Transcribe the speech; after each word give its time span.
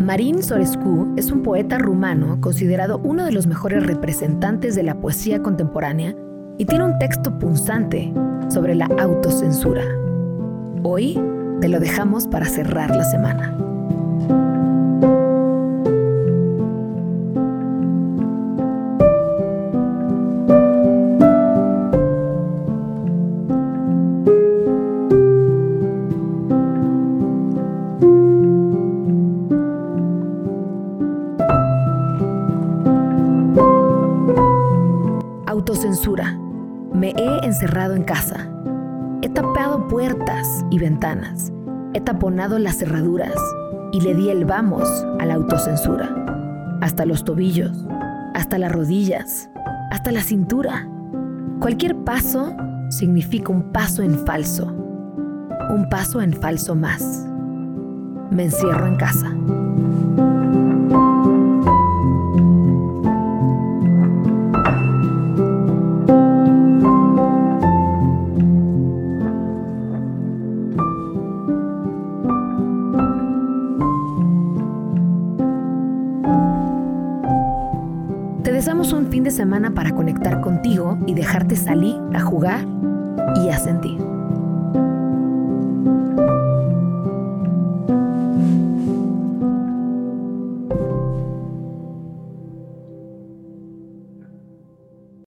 Marín 0.00 0.42
Sorescu 0.42 1.14
es 1.16 1.30
un 1.30 1.44
poeta 1.44 1.78
rumano 1.78 2.40
considerado 2.40 2.98
uno 3.04 3.24
de 3.24 3.30
los 3.30 3.46
mejores 3.46 3.86
representantes 3.86 4.74
de 4.74 4.82
la 4.82 5.00
poesía 5.00 5.40
contemporánea 5.44 6.16
y 6.58 6.64
tiene 6.64 6.86
un 6.86 6.98
texto 6.98 7.38
punzante 7.38 8.12
sobre 8.48 8.74
la 8.74 8.86
autocensura. 8.86 9.84
Hoy 10.82 11.22
te 11.60 11.68
lo 11.68 11.78
dejamos 11.78 12.26
para 12.26 12.46
cerrar 12.46 12.96
la 12.96 13.04
semana. 13.04 13.56
Autocensura. 35.58 36.38
Me 36.94 37.10
he 37.16 37.44
encerrado 37.44 37.96
en 37.96 38.04
casa. 38.04 38.48
He 39.22 39.28
tapado 39.28 39.88
puertas 39.88 40.64
y 40.70 40.78
ventanas. 40.78 41.52
He 41.94 42.00
taponado 42.00 42.60
las 42.60 42.76
cerraduras 42.76 43.34
y 43.92 44.00
le 44.00 44.14
di 44.14 44.30
el 44.30 44.44
vamos 44.44 44.88
a 45.18 45.26
la 45.26 45.34
autocensura. 45.34 46.78
Hasta 46.80 47.04
los 47.06 47.24
tobillos, 47.24 47.88
hasta 48.34 48.56
las 48.56 48.70
rodillas, 48.70 49.50
hasta 49.90 50.12
la 50.12 50.22
cintura. 50.22 50.88
Cualquier 51.58 51.96
paso 52.04 52.54
significa 52.90 53.50
un 53.50 53.72
paso 53.72 54.04
en 54.04 54.16
falso. 54.26 54.66
Un 54.66 55.88
paso 55.90 56.22
en 56.22 56.34
falso 56.34 56.76
más. 56.76 57.26
Me 58.30 58.44
encierro 58.44 58.86
en 58.86 58.94
casa. 58.94 59.34
Te 78.58 78.62
deseamos 78.62 78.92
un 78.92 79.06
fin 79.06 79.22
de 79.22 79.30
semana 79.30 79.72
para 79.72 79.92
conectar 79.92 80.40
contigo 80.40 80.98
y 81.06 81.14
dejarte 81.14 81.54
salir 81.54 81.94
a 82.12 82.18
jugar 82.18 82.66
y 83.36 83.50
a 83.50 83.56
sentir. 83.56 84.17